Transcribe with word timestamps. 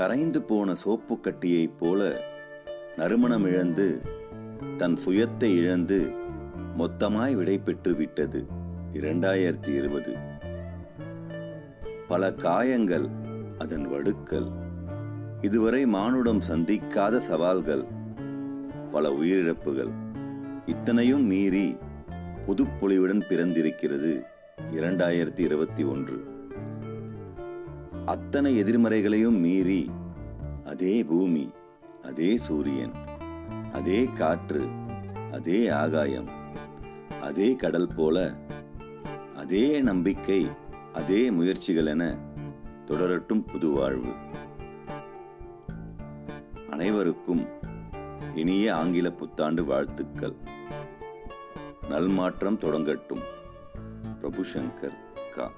கரைந்து 0.00 0.42
போன 0.42 0.74
சோப்பு 0.74 1.20
கட்டியைப் 1.20 1.78
போல 1.78 2.20
நறுமணம் 2.96 3.44
இழந்து 3.46 4.02
தன் 4.76 4.96
சுயத்தை 5.04 5.56
இழந்து 5.56 5.98
மொத்தமாய் 6.78 7.34
விடைபெற்று 7.36 7.96
விட்டது 7.96 8.46
இரண்டாயிரத்தி 8.92 9.68
இருபது 9.68 10.12
பல 12.08 12.32
காயங்கள் 12.34 13.08
அதன் 13.58 13.86
வடுக்கள் 13.88 14.48
இதுவரை 15.40 15.86
மானுடம் 15.86 16.42
சந்திக்காத 16.48 17.18
சவால்கள் 17.18 17.84
பல 18.90 19.10
உயிரிழப்புகள் 19.10 19.92
இத்தனையும் 20.66 21.24
மீறி 21.24 21.76
புதுப்பொழிவுடன் 22.46 23.26
பிறந்திருக்கிறது 23.28 24.22
இரண்டாயிரத்தி 24.72 25.38
இருபத்தி 25.38 25.84
ஒன்று. 25.84 26.39
அத்தனை 28.04 28.62
எதிர்மறைகளையும் 28.62 29.40
மீறி 29.40 29.90
அதே 30.64 31.04
பூமி 31.04 31.50
அதே 32.02 32.36
சூரியன் 32.36 32.92
அதே 33.72 34.04
காற்று 34.04 34.68
அதே 35.32 35.68
ஆகாயம் 35.68 36.28
அதே 37.22 37.54
கடல் 37.54 37.94
போல 37.96 38.34
அதே 39.36 39.80
நம்பிக்கை 39.80 40.48
அதே 40.92 41.30
முயற்சிகள் 41.30 41.86
என 41.86 42.16
தொடரட்டும் 42.86 43.48
புது 43.52 43.68
வாழ்வு. 43.68 44.12
அனைவருக்கும் 46.70 47.46
இனிய 48.34 48.76
ஆங்கில 48.76 49.12
புத்தாண்டு 49.12 49.64
வாழ்த்துக்கள். 49.64 50.34
நல்மாற்றம் 51.88 52.58
தொடங்கட்டும். 52.58 53.22
பிரபு 54.20 54.44
சங்கர் 54.54 54.98
கா. 55.34 55.50